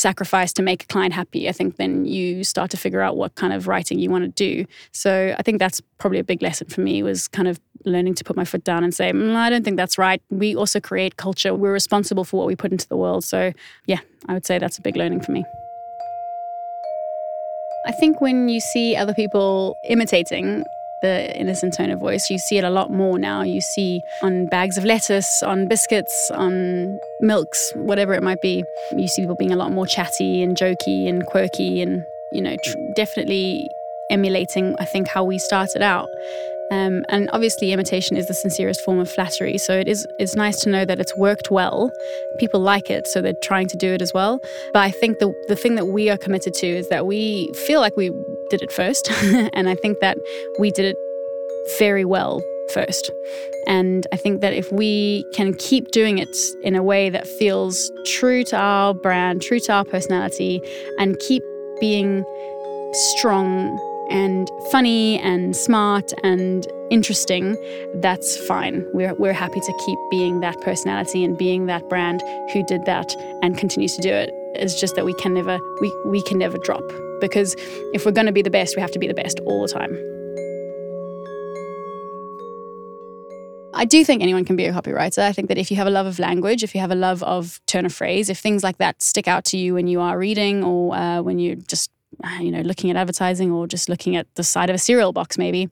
sacrifice 0.00 0.52
to 0.54 0.62
make 0.62 0.84
a 0.84 0.86
client 0.86 1.12
happy, 1.12 1.48
I 1.48 1.52
think 1.52 1.76
then 1.76 2.04
you 2.04 2.44
start 2.44 2.70
to 2.72 2.76
figure 2.76 3.00
out 3.00 3.16
what 3.16 3.34
kind 3.34 3.52
of 3.52 3.68
writing 3.68 3.98
you 3.98 4.10
want 4.10 4.24
to 4.24 4.30
do. 4.30 4.66
So 4.92 5.34
I 5.38 5.42
think 5.42 5.58
that's 5.58 5.80
probably 5.98 6.18
a 6.18 6.24
big 6.24 6.42
lesson 6.42 6.68
for 6.68 6.80
me 6.80 7.02
was 7.02 7.28
kind 7.28 7.46
of 7.46 7.60
learning 7.84 8.14
to 8.14 8.24
put 8.24 8.36
my 8.36 8.44
foot 8.44 8.64
down 8.64 8.84
and 8.84 8.94
say, 8.94 9.12
mm, 9.12 9.34
I 9.34 9.50
don't 9.50 9.64
think 9.64 9.76
that's 9.76 9.98
right. 9.98 10.20
We 10.30 10.54
also 10.56 10.80
create 10.80 11.16
culture. 11.16 11.54
We're 11.54 11.72
responsible 11.72 12.24
for 12.24 12.38
what 12.38 12.46
we 12.46 12.56
put 12.56 12.72
into 12.72 12.88
the 12.88 12.96
world. 12.96 13.24
So 13.24 13.52
yeah, 13.86 14.00
I 14.28 14.34
would 14.34 14.46
say 14.46 14.58
that's 14.58 14.78
a 14.78 14.82
big 14.82 14.96
learning 14.96 15.20
for 15.20 15.32
me. 15.32 15.44
I 17.86 17.92
think 17.92 18.20
when 18.20 18.48
you 18.48 18.60
see 18.60 18.94
other 18.94 19.14
people 19.14 19.74
imitating 19.88 20.64
the 21.02 21.38
innocent 21.38 21.74
tone 21.74 21.90
of 21.90 21.98
voice. 21.98 22.30
You 22.30 22.38
see 22.38 22.58
it 22.58 22.64
a 22.64 22.70
lot 22.70 22.90
more 22.90 23.18
now. 23.18 23.42
You 23.42 23.60
see 23.60 24.02
on 24.22 24.46
bags 24.46 24.76
of 24.76 24.84
lettuce, 24.84 25.42
on 25.42 25.66
biscuits, 25.66 26.30
on 26.34 26.98
milks, 27.20 27.72
whatever 27.76 28.14
it 28.14 28.22
might 28.22 28.40
be. 28.40 28.64
You 28.96 29.08
see 29.08 29.22
people 29.22 29.36
being 29.36 29.52
a 29.52 29.56
lot 29.56 29.72
more 29.72 29.86
chatty 29.86 30.42
and 30.42 30.56
jokey 30.56 31.08
and 31.08 31.24
quirky 31.26 31.80
and, 31.80 32.04
you 32.32 32.42
know, 32.42 32.56
tr- 32.62 32.76
definitely 32.94 33.70
emulating, 34.10 34.74
I 34.78 34.84
think, 34.84 35.08
how 35.08 35.24
we 35.24 35.38
started 35.38 35.82
out. 35.82 36.08
Um, 36.70 37.04
and 37.08 37.28
obviously, 37.32 37.72
imitation 37.72 38.16
is 38.16 38.26
the 38.26 38.34
sincerest 38.34 38.80
form 38.82 38.98
of 38.98 39.10
flattery. 39.10 39.58
So 39.58 39.78
it 39.78 39.88
is 39.88 40.06
it's 40.18 40.36
nice 40.36 40.60
to 40.60 40.70
know 40.70 40.84
that 40.84 41.00
it's 41.00 41.16
worked 41.16 41.50
well. 41.50 41.90
People 42.38 42.60
like 42.60 42.90
it, 42.90 43.06
so 43.06 43.20
they're 43.20 43.32
trying 43.42 43.66
to 43.68 43.76
do 43.76 43.88
it 43.88 44.00
as 44.00 44.14
well. 44.14 44.40
But 44.72 44.80
I 44.80 44.90
think 44.90 45.18
the 45.18 45.32
the 45.48 45.56
thing 45.56 45.74
that 45.74 45.86
we 45.86 46.08
are 46.10 46.18
committed 46.18 46.54
to 46.54 46.66
is 46.66 46.88
that 46.88 47.06
we 47.06 47.52
feel 47.66 47.80
like 47.80 47.96
we 47.96 48.10
did 48.50 48.62
it 48.62 48.70
first, 48.70 49.10
and 49.52 49.68
I 49.68 49.74
think 49.74 50.00
that 50.00 50.16
we 50.58 50.70
did 50.70 50.84
it 50.84 50.96
very 51.78 52.04
well 52.04 52.42
first. 52.72 53.10
And 53.66 54.06
I 54.12 54.16
think 54.16 54.40
that 54.40 54.52
if 54.52 54.72
we 54.72 55.24
can 55.34 55.54
keep 55.54 55.90
doing 55.90 56.18
it 56.18 56.34
in 56.62 56.74
a 56.74 56.82
way 56.82 57.10
that 57.10 57.26
feels 57.26 57.90
true 58.06 58.42
to 58.44 58.56
our 58.56 58.94
brand, 58.94 59.42
true 59.42 59.60
to 59.60 59.72
our 59.72 59.84
personality, 59.84 60.62
and 60.98 61.18
keep 61.18 61.42
being 61.80 62.24
strong 62.92 63.78
and 64.10 64.50
funny 64.70 65.18
and 65.20 65.56
smart 65.56 66.12
and 66.22 66.66
interesting, 66.90 67.56
that's 68.00 68.36
fine. 68.46 68.84
We're, 68.92 69.14
we're 69.14 69.32
happy 69.32 69.60
to 69.60 69.72
keep 69.86 69.98
being 70.10 70.40
that 70.40 70.60
personality 70.60 71.24
and 71.24 71.38
being 71.38 71.66
that 71.66 71.88
brand 71.88 72.22
who 72.52 72.64
did 72.64 72.84
that 72.86 73.14
and 73.42 73.56
continues 73.56 73.94
to 73.96 74.02
do 74.02 74.10
it. 74.10 74.30
It's 74.54 74.78
just 74.80 74.96
that 74.96 75.04
we 75.04 75.14
can 75.14 75.32
never 75.32 75.58
we, 75.80 75.94
we 76.06 76.22
can 76.22 76.38
never 76.38 76.58
drop 76.58 76.82
because 77.20 77.54
if 77.94 78.04
we're 78.04 78.12
going 78.12 78.26
to 78.26 78.32
be 78.32 78.42
the 78.42 78.50
best, 78.50 78.74
we 78.76 78.82
have 78.82 78.90
to 78.90 78.98
be 78.98 79.06
the 79.06 79.14
best 79.14 79.38
all 79.46 79.62
the 79.62 79.68
time. 79.68 79.96
I 83.72 83.84
do 83.84 84.04
think 84.04 84.20
anyone 84.20 84.44
can 84.44 84.56
be 84.56 84.64
a 84.64 84.72
copywriter. 84.72 85.22
I 85.22 85.32
think 85.32 85.48
that 85.48 85.56
if 85.56 85.70
you 85.70 85.76
have 85.76 85.86
a 85.86 85.90
love 85.90 86.06
of 86.06 86.18
language, 86.18 86.64
if 86.64 86.74
you 86.74 86.80
have 86.80 86.90
a 86.90 86.96
love 86.96 87.22
of 87.22 87.60
turn 87.66 87.86
of 87.86 87.94
phrase, 87.94 88.28
if 88.28 88.38
things 88.38 88.64
like 88.64 88.78
that 88.78 89.00
stick 89.00 89.28
out 89.28 89.44
to 89.46 89.56
you 89.56 89.74
when 89.74 89.86
you 89.86 90.00
are 90.00 90.18
reading 90.18 90.64
or 90.64 90.94
uh, 90.94 91.22
when 91.22 91.38
you're 91.38 91.54
just 91.54 91.90
you 92.40 92.50
know 92.50 92.60
looking 92.60 92.90
at 92.90 92.96
advertising 92.96 93.50
or 93.50 93.66
just 93.66 93.88
looking 93.88 94.16
at 94.16 94.26
the 94.34 94.44
side 94.44 94.70
of 94.70 94.74
a 94.74 94.78
cereal 94.78 95.12
box 95.12 95.38
maybe 95.38 95.68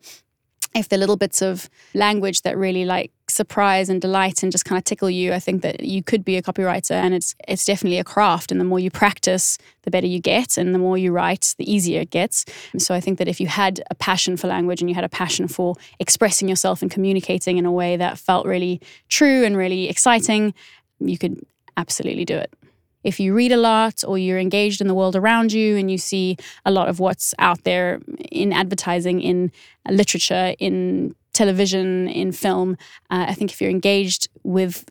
if 0.75 0.89
the 0.89 0.97
little 0.99 1.17
bits 1.17 1.43
of 1.43 1.69
language 1.95 2.43
that 2.43 2.57
really 2.57 2.85
like 2.85 3.11
surprise 3.29 3.89
and 3.89 4.01
delight 4.01 4.43
and 4.43 4.53
just 4.53 4.65
kind 4.65 4.79
of 4.79 4.85
tickle 4.85 5.11
you, 5.11 5.33
I 5.33 5.39
think 5.39 5.63
that 5.63 5.81
you 5.83 6.03
could 6.03 6.25
be 6.25 6.37
a 6.37 6.43
copywriter 6.43 6.93
and 6.93 7.15
it's 7.15 7.35
it's 7.47 7.65
definitely 7.65 7.99
a 7.99 8.05
craft 8.05 8.53
and 8.53 8.61
the 8.61 8.65
more 8.65 8.79
you 8.79 8.91
practice, 8.91 9.59
the 9.83 9.91
better 9.91 10.07
you 10.07 10.21
get 10.21 10.57
and 10.57 10.75
the 10.75 10.79
more 10.79 10.99
you 10.99 11.13
write, 11.13 11.55
the 11.59 11.71
easier 11.71 12.03
it 12.03 12.11
gets. 12.11 12.45
So 12.77 12.95
I 12.95 13.01
think 13.01 13.19
that 13.19 13.29
if 13.29 13.41
you 13.41 13.47
had 13.47 13.83
a 13.91 13.95
passion 13.95 14.37
for 14.37 14.47
language 14.47 14.81
and 14.81 14.89
you 14.89 14.95
had 14.95 15.05
a 15.05 15.09
passion 15.09 15.49
for 15.49 15.75
expressing 15.99 16.49
yourself 16.49 16.83
and 16.83 16.91
communicating 16.91 17.59
in 17.59 17.67
a 17.67 17.73
way 17.73 17.97
that 17.97 18.19
felt 18.19 18.47
really 18.47 18.81
true 19.09 19.45
and 19.45 19.57
really 19.57 19.89
exciting, 19.89 20.55
you 21.01 21.19
could 21.19 21.45
absolutely 21.77 22.25
do 22.25 22.37
it 22.37 22.53
if 23.05 23.21
you 23.21 23.35
read 23.35 23.53
a 23.53 23.57
lot 23.57 24.05
or 24.07 24.19
you're 24.19 24.39
engaged 24.39 24.81
in 24.81 24.89
the 24.89 24.95
world 24.95 25.17
around 25.17 25.53
you 25.53 25.77
and 25.77 25.91
you 25.91 25.99
see 25.99 26.37
a 26.65 26.71
lot 26.71 26.89
of 26.89 27.01
what's 27.01 27.35
out 27.39 27.65
there 27.65 28.01
in 28.31 28.53
advertising, 28.53 29.21
in 29.21 29.53
literature, 29.89 30.55
in 30.59 31.15
television, 31.33 32.09
in 32.09 32.33
film, 32.33 32.77
uh, 33.11 33.27
I 33.29 33.35
think 33.35 33.53
if 33.53 33.61
you're 33.61 33.71
engaged 33.71 34.29
with 34.43 34.85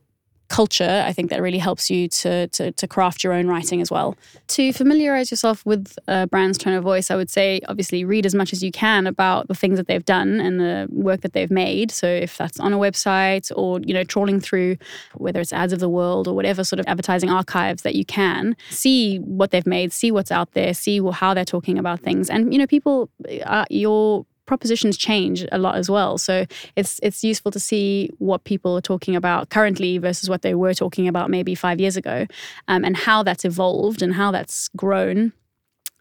culture, 0.49 1.03
I 1.05 1.13
think 1.13 1.29
that 1.29 1.41
really 1.41 1.57
helps 1.57 1.89
you 1.89 2.07
to, 2.07 2.47
to, 2.47 2.71
to 2.71 2.87
craft 2.87 3.23
your 3.23 3.33
own 3.33 3.47
writing 3.47 3.81
as 3.81 3.91
well. 3.91 4.15
To 4.49 4.71
familiarize 4.71 5.29
yourself 5.31 5.65
with 5.65 5.97
a 6.07 6.27
brand's 6.27 6.57
tone 6.57 6.73
of 6.73 6.83
voice, 6.83 7.11
I 7.11 7.15
would 7.15 7.29
say 7.29 7.61
obviously 7.67 8.05
read 8.05 8.25
as 8.25 8.33
much 8.33 8.53
as 8.53 8.63
you 8.63 8.71
can 8.71 9.07
about 9.07 9.47
the 9.47 9.55
things 9.55 9.77
that 9.77 9.87
they've 9.87 10.05
done 10.05 10.39
and 10.39 10.59
the 10.59 10.87
work 10.91 11.21
that 11.21 11.33
they've 11.33 11.51
made. 11.51 11.91
So 11.91 12.07
if 12.07 12.37
that's 12.37 12.59
on 12.59 12.73
a 12.73 12.77
website 12.77 13.51
or 13.55 13.79
you 13.81 13.93
know 13.93 14.03
trawling 14.03 14.39
through 14.39 14.77
whether 15.15 15.41
it's 15.41 15.53
ads 15.53 15.73
of 15.73 15.79
the 15.79 15.89
world 15.89 16.27
or 16.27 16.33
whatever 16.33 16.63
sort 16.63 16.79
of 16.79 16.87
advertising 16.87 17.29
archives 17.29 17.83
that 17.83 17.95
you 17.95 18.05
can, 18.05 18.55
see 18.69 19.17
what 19.17 19.51
they've 19.51 19.67
made, 19.67 19.91
see 19.91 20.11
what's 20.11 20.31
out 20.31 20.53
there, 20.53 20.73
see 20.73 21.01
how 21.11 21.33
they're 21.33 21.45
talking 21.45 21.77
about 21.77 21.99
things, 21.99 22.29
and 22.29 22.53
you 22.53 22.59
know 22.59 22.67
people, 22.67 23.09
uh, 23.45 23.65
your 23.69 24.25
propositions 24.47 24.97
change 24.97 25.45
a 25.51 25.59
lot 25.59 25.75
as 25.75 25.89
well. 25.89 26.17
So 26.17 26.45
it's 26.75 26.99
it's 27.03 27.23
useful 27.23 27.51
to 27.51 27.59
see 27.59 28.09
what 28.17 28.43
people 28.43 28.75
are 28.75 28.81
talking 28.81 29.15
about 29.15 29.49
currently 29.49 29.99
versus 29.99 30.27
what 30.29 30.41
they 30.41 30.55
were 30.55 30.73
talking 30.73 31.07
about 31.07 31.29
maybe 31.29 31.53
five 31.53 31.79
years 31.79 31.95
ago, 31.95 32.25
um, 32.67 32.83
and 32.83 32.97
how 32.97 33.21
that's 33.21 33.45
evolved 33.45 34.01
and 34.01 34.15
how 34.15 34.31
that's 34.31 34.69
grown. 34.69 35.33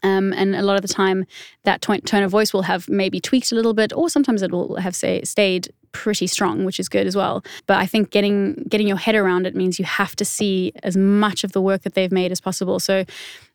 Um, 0.03 0.31
and 0.33 0.55
a 0.55 0.61
lot 0.61 0.75
of 0.75 0.83
the 0.83 0.87
time, 0.87 1.25
that 1.63 1.81
tone 1.81 2.23
of 2.23 2.31
voice 2.31 2.53
will 2.53 2.61
have 2.63 2.87
maybe 2.87 3.19
tweaked 3.19 3.51
a 3.51 3.55
little 3.55 3.73
bit, 3.73 3.91
or 3.93 4.09
sometimes 4.09 4.41
it 4.41 4.51
will 4.51 4.75
have 4.75 4.95
say, 4.95 5.23
stayed 5.23 5.73
pretty 5.91 6.27
strong, 6.27 6.65
which 6.65 6.79
is 6.79 6.87
good 6.87 7.07
as 7.07 7.15
well. 7.15 7.43
But 7.65 7.77
I 7.77 7.87
think 7.87 8.11
getting 8.11 8.53
getting 8.69 8.87
your 8.87 8.97
head 8.97 9.15
around 9.15 9.47
it 9.47 9.55
means 9.55 9.79
you 9.79 9.85
have 9.85 10.15
to 10.17 10.25
see 10.25 10.71
as 10.83 10.95
much 10.95 11.43
of 11.43 11.51
the 11.51 11.61
work 11.61 11.81
that 11.81 11.93
they've 11.95 12.11
made 12.11 12.31
as 12.31 12.39
possible. 12.39 12.79
So 12.79 13.05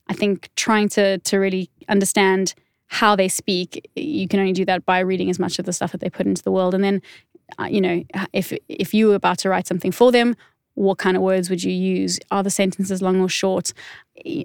I 0.09 0.15
think 0.15 0.51
trying 0.57 0.89
to 0.91 1.19
to 1.19 1.39
really 1.39 1.71
understand 1.89 2.55
how 2.93 3.17
they 3.17 3.27
speak, 3.27 3.89
you 3.97 4.29
can 4.29 4.39
only 4.39 4.53
do 4.53 4.67
that 4.67 4.85
by 4.85 4.99
reading 4.99 5.31
as 5.31 5.39
much 5.39 5.59
of 5.59 5.65
the 5.65 5.73
stuff 5.73 5.93
that 5.93 6.03
they 6.03 6.11
put 6.11 6.27
into 6.27 6.43
the 6.43 6.51
world. 6.51 6.75
And 6.75 6.85
then, 6.85 7.01
uh, 7.59 7.65
you 7.65 7.81
know, 7.81 8.05
if 8.35 8.53
if 8.69 8.93
you 8.93 9.09
were 9.09 9.15
about 9.15 9.39
to 9.39 9.49
write 9.49 9.67
something 9.67 9.91
for 9.91 10.13
them, 10.13 10.37
what 10.75 10.99
kind 10.99 11.17
of 11.17 11.23
words 11.23 11.49
would 11.49 11.63
you 11.65 11.73
use? 11.73 12.21
Are 12.31 12.43
the 12.43 12.51
sentences 12.51 13.01
long 13.01 13.19
or 13.19 13.31
short? 13.31 13.73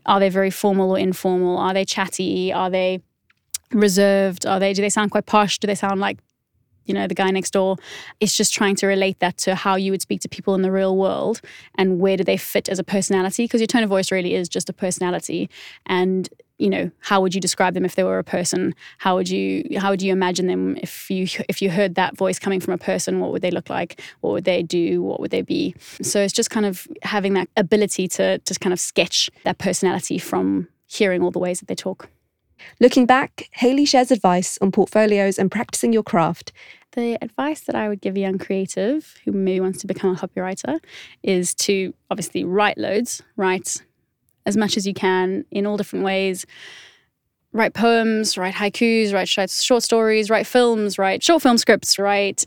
Are 0.05 0.21
they 0.21 0.29
very 0.29 0.49
formal 0.49 0.91
or 0.91 0.97
informal? 0.97 1.57
Are 1.57 1.73
they 1.73 1.83
chatty? 1.83 2.53
Are 2.53 2.69
they 2.69 3.01
reserved? 3.73 4.45
Are 4.45 4.61
they 4.61 4.71
do 4.71 4.81
they 4.81 4.89
sound 4.89 5.11
quite 5.11 5.25
posh? 5.25 5.59
Do 5.59 5.67
they 5.67 5.75
sound 5.75 5.99
like 5.99 6.17
you 6.85 6.93
know 6.93 7.05
the 7.05 7.15
guy 7.15 7.29
next 7.31 7.51
door 7.51 7.75
it's 8.21 8.37
just 8.37 8.53
trying 8.53 8.77
to 8.77 8.87
relate 8.87 9.19
that 9.19 9.35
to 9.37 9.55
how 9.55 9.75
you 9.75 9.91
would 9.91 10.01
speak 10.01 10.21
to 10.21 10.29
people 10.29 10.55
in 10.55 10.61
the 10.61 10.71
real 10.71 10.95
world 10.95 11.41
and 11.75 11.99
where 11.99 12.15
do 12.15 12.23
they 12.23 12.37
fit 12.37 12.69
as 12.69 12.79
a 12.79 12.83
personality 12.83 13.43
because 13.43 13.59
your 13.59 13.67
tone 13.67 13.83
of 13.83 13.89
voice 13.89 14.09
really 14.09 14.33
is 14.33 14.47
just 14.47 14.69
a 14.69 14.73
personality 14.73 15.49
and 15.85 16.29
you 16.57 16.69
know 16.69 16.89
how 16.99 17.21
would 17.21 17.35
you 17.35 17.41
describe 17.41 17.73
them 17.73 17.85
if 17.85 17.95
they 17.95 18.03
were 18.03 18.19
a 18.19 18.23
person? 18.23 18.73
How 18.97 19.15
would 19.15 19.29
you 19.29 19.63
how 19.77 19.91
would 19.91 20.01
you 20.01 20.11
imagine 20.11 20.47
them 20.47 20.77
if 20.81 21.09
you 21.09 21.27
if 21.47 21.61
you 21.61 21.69
heard 21.69 21.95
that 21.95 22.17
voice 22.17 22.39
coming 22.39 22.59
from 22.59 22.73
a 22.73 22.77
person 22.77 23.19
what 23.19 23.31
would 23.31 23.41
they 23.41 23.51
look 23.51 23.69
like? 23.69 24.01
What 24.21 24.31
would 24.33 24.45
they 24.45 24.63
do? 24.63 25.01
What 25.01 25.19
would 25.19 25.31
they 25.31 25.41
be? 25.41 25.75
So 26.01 26.21
it's 26.21 26.33
just 26.33 26.49
kind 26.49 26.65
of 26.65 26.87
having 27.03 27.33
that 27.33 27.49
ability 27.55 28.07
to 28.09 28.39
to 28.39 28.59
kind 28.59 28.73
of 28.73 28.79
sketch 28.79 29.29
that 29.43 29.57
personality 29.57 30.17
from 30.17 30.67
hearing 30.87 31.21
all 31.21 31.31
the 31.31 31.39
ways 31.39 31.59
that 31.59 31.67
they 31.67 31.75
talk. 31.75 32.09
Looking 32.79 33.05
back 33.05 33.49
Hayley 33.51 33.85
shares 33.85 34.11
advice 34.11 34.57
on 34.61 34.71
portfolios 34.71 35.37
and 35.37 35.51
practicing 35.51 35.93
your 35.93 36.03
craft. 36.03 36.51
The 36.93 37.17
advice 37.21 37.61
that 37.61 37.75
I 37.75 37.89
would 37.89 38.01
give 38.01 38.15
a 38.15 38.19
young 38.19 38.39
creative 38.39 39.17
who 39.23 39.31
maybe 39.31 39.59
wants 39.59 39.79
to 39.81 39.87
become 39.87 40.15
a 40.15 40.15
copywriter 40.15 40.79
is 41.21 41.53
to 41.55 41.93
obviously 42.09 42.43
write 42.43 42.77
loads, 42.77 43.21
write 43.35 43.83
as 44.47 44.57
much 44.57 44.77
as 44.77 44.87
you 44.87 44.93
can 44.93 45.45
in 45.51 45.67
all 45.67 45.77
different 45.77 46.03
ways. 46.03 46.45
Write 47.51 47.73
poems, 47.73 48.37
write 48.37 48.55
haikus, 48.55 49.13
write 49.13 49.27
short 49.27 49.83
stories, 49.83 50.29
write 50.29 50.47
films, 50.47 50.97
write 50.97 51.21
short 51.21 51.41
film 51.41 51.57
scripts, 51.57 51.99
write 51.99 52.45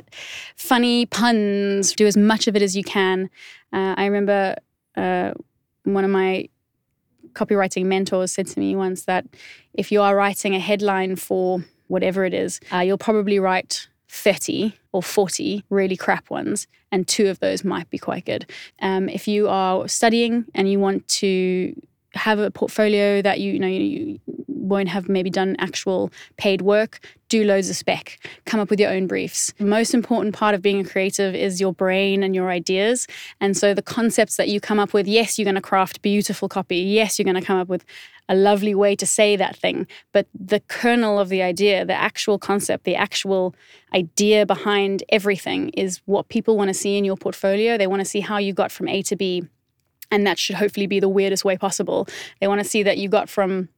funny 0.56 1.06
puns, 1.06 1.92
do 1.92 2.06
as 2.06 2.16
much 2.16 2.48
of 2.48 2.56
it 2.56 2.62
as 2.62 2.76
you 2.76 2.82
can. 2.82 3.28
Uh, 3.72 3.94
I 3.96 4.06
remember 4.06 4.56
uh, 4.96 5.32
one 5.84 6.04
of 6.04 6.10
my 6.10 6.48
copywriting 7.32 7.86
mentors 7.86 8.32
said 8.32 8.46
to 8.48 8.58
me 8.58 8.74
once 8.74 9.04
that 9.04 9.24
if 9.74 9.92
you 9.92 10.00
are 10.02 10.16
writing 10.16 10.54
a 10.54 10.58
headline 10.58 11.16
for 11.16 11.64
whatever 11.88 12.24
it 12.24 12.34
is, 12.34 12.60
uh, 12.72 12.78
you'll 12.78 12.98
probably 12.98 13.38
write 13.38 13.88
30 14.10 14.74
or 14.92 15.02
40 15.02 15.64
really 15.70 15.96
crap 15.96 16.30
ones, 16.30 16.66
and 16.90 17.06
two 17.06 17.28
of 17.28 17.38
those 17.38 17.64
might 17.64 17.88
be 17.90 17.98
quite 17.98 18.24
good. 18.24 18.50
Um, 18.82 19.08
if 19.08 19.28
you 19.28 19.48
are 19.48 19.86
studying 19.86 20.46
and 20.54 20.70
you 20.70 20.80
want 20.80 21.06
to 21.08 21.74
have 22.14 22.38
a 22.38 22.50
portfolio 22.50 23.22
that 23.22 23.40
you, 23.40 23.52
you 23.52 23.58
know 23.58 23.66
you 23.66 24.20
won't 24.46 24.88
have 24.88 25.08
maybe 25.08 25.30
done 25.30 25.56
actual 25.58 26.10
paid 26.36 26.62
work 26.62 27.00
do 27.28 27.44
loads 27.44 27.70
of 27.70 27.76
spec. 27.76 28.18
Come 28.44 28.60
up 28.60 28.70
with 28.70 28.80
your 28.80 28.90
own 28.90 29.06
briefs. 29.06 29.52
The 29.58 29.64
most 29.64 29.94
important 29.94 30.34
part 30.34 30.54
of 30.54 30.62
being 30.62 30.80
a 30.80 30.84
creative 30.84 31.34
is 31.34 31.60
your 31.60 31.72
brain 31.72 32.22
and 32.22 32.34
your 32.34 32.50
ideas. 32.50 33.06
And 33.40 33.56
so 33.56 33.72
the 33.72 33.82
concepts 33.82 34.36
that 34.36 34.48
you 34.48 34.60
come 34.60 34.80
up 34.80 34.92
with 34.92 35.06
yes 35.06 35.38
you're 35.38 35.44
going 35.44 35.54
to 35.54 35.60
craft 35.60 36.02
beautiful 36.02 36.48
copy. 36.48 36.76
Yes 36.76 37.18
you're 37.18 37.24
going 37.24 37.40
to 37.40 37.46
come 37.46 37.58
up 37.58 37.68
with 37.68 37.84
a 38.28 38.34
lovely 38.34 38.74
way 38.74 38.94
to 38.96 39.06
say 39.06 39.36
that 39.36 39.56
thing. 39.56 39.86
But 40.12 40.26
the 40.34 40.60
kernel 40.60 41.18
of 41.18 41.28
the 41.28 41.42
idea 41.42 41.84
the 41.84 41.94
actual 41.94 42.38
concept 42.38 42.84
the 42.84 42.96
actual 42.96 43.54
idea 43.94 44.44
behind 44.44 45.04
everything 45.08 45.70
is 45.70 46.00
what 46.06 46.28
people 46.28 46.56
want 46.56 46.68
to 46.68 46.74
see 46.74 46.98
in 46.98 47.04
your 47.04 47.16
portfolio. 47.16 47.78
They 47.78 47.86
want 47.86 48.00
to 48.00 48.04
see 48.04 48.20
how 48.20 48.38
you 48.38 48.52
got 48.52 48.72
from 48.72 48.88
a 48.88 49.02
to 49.02 49.16
b 49.16 49.44
and 50.10 50.26
that 50.26 50.38
should 50.38 50.56
hopefully 50.56 50.86
be 50.86 51.00
the 51.00 51.08
weirdest 51.08 51.44
way 51.44 51.56
possible. 51.56 52.06
They 52.40 52.48
want 52.48 52.60
to 52.60 52.68
see 52.68 52.82
that 52.82 52.98
you 52.98 53.08
got 53.08 53.28
from 53.28 53.68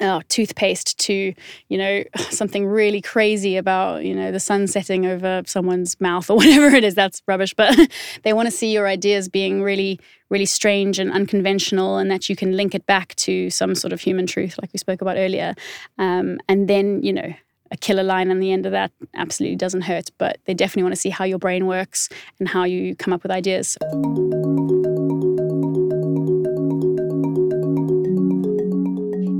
uh, 0.00 0.20
toothpaste 0.28 0.98
to 0.98 1.32
you 1.68 1.78
know 1.78 2.04
something 2.30 2.66
really 2.66 3.00
crazy 3.00 3.56
about 3.56 4.04
you 4.04 4.14
know 4.14 4.30
the 4.30 4.40
sun 4.40 4.66
setting 4.66 5.06
over 5.06 5.42
someone's 5.46 6.00
mouth 6.00 6.28
or 6.30 6.36
whatever 6.36 6.74
it 6.74 6.84
is 6.84 6.94
that's 6.94 7.22
rubbish 7.26 7.54
but 7.54 7.76
they 8.22 8.32
want 8.32 8.46
to 8.46 8.50
see 8.50 8.72
your 8.72 8.86
ideas 8.86 9.28
being 9.28 9.62
really 9.62 9.98
really 10.28 10.46
strange 10.46 10.98
and 10.98 11.10
unconventional 11.12 11.96
and 11.96 12.10
that 12.10 12.28
you 12.28 12.36
can 12.36 12.56
link 12.56 12.74
it 12.74 12.84
back 12.86 13.14
to 13.16 13.48
some 13.50 13.74
sort 13.74 13.92
of 13.92 14.00
human 14.00 14.26
truth 14.26 14.58
like 14.60 14.70
we 14.72 14.78
spoke 14.78 15.00
about 15.00 15.16
earlier 15.16 15.54
um, 15.98 16.38
and 16.48 16.68
then 16.68 17.02
you 17.02 17.12
know 17.12 17.32
a 17.72 17.76
killer 17.76 18.04
line 18.04 18.30
on 18.30 18.38
the 18.38 18.52
end 18.52 18.64
of 18.64 18.72
that 18.72 18.92
absolutely 19.14 19.56
doesn't 19.56 19.82
hurt 19.82 20.10
but 20.18 20.38
they 20.44 20.54
definitely 20.54 20.82
want 20.82 20.94
to 20.94 21.00
see 21.00 21.10
how 21.10 21.24
your 21.24 21.38
brain 21.38 21.66
works 21.66 22.08
and 22.38 22.48
how 22.48 22.64
you 22.64 22.94
come 22.96 23.12
up 23.12 23.22
with 23.22 23.32
ideas 23.32 23.76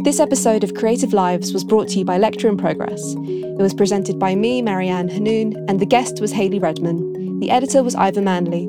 This 0.07 0.21
episode 0.21 0.63
of 0.63 0.75
Creative 0.75 1.13
Lives 1.13 1.53
was 1.53 1.65
brought 1.65 1.89
to 1.89 1.99
you 1.99 2.05
by 2.05 2.17
Lecture 2.17 2.49
in 2.49 2.57
Progress. 2.57 3.17
It 3.19 3.61
was 3.61 3.75
presented 3.75 4.21
by 4.21 4.37
me, 4.37 4.63
Marianne 4.63 5.09
Hanoun, 5.09 5.57
and 5.69 5.81
the 5.81 5.85
guest 5.85 6.21
was 6.21 6.31
Hayley 6.31 6.61
Redman. 6.61 7.41
The 7.41 7.51
editor 7.51 7.83
was 7.83 7.97
Ivor 7.97 8.23
Manley. 8.23 8.69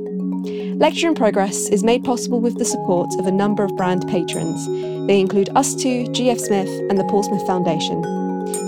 Lecture 0.77 1.10
in 1.10 1.13
Progress 1.13 1.70
is 1.70 1.84
made 1.84 2.03
possible 2.03 2.41
with 2.41 2.58
the 2.58 2.65
support 2.65 3.12
of 3.20 3.27
a 3.27 3.32
number 3.32 3.63
of 3.63 3.77
brand 3.77 4.08
patrons. 4.08 4.65
They 5.06 5.20
include 5.20 5.50
ustwo, 5.50 6.08
GF 6.08 6.39
Smith, 6.39 6.70
and 6.89 6.98
the 6.98 7.03
Paul 7.03 7.22
Smith 7.22 7.46
Foundation. 7.46 8.01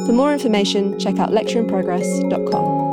For 0.06 0.14
more 0.14 0.32
information, 0.32 1.00
check 1.00 1.18
out 1.18 1.32
lectureinprogress.com. 1.32 2.89